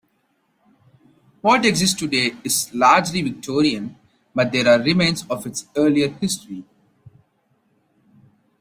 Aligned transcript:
What 1.41 1.63
exists 1.63 1.99
today 1.99 2.31
is 2.43 2.73
largely 2.73 3.21
Victorian, 3.21 3.97
but 4.33 4.51
there 4.51 4.67
are 4.67 4.83
remains 4.83 5.27
of 5.29 5.45
its 5.45 5.67
earlier 5.75 6.07
history. 6.07 6.65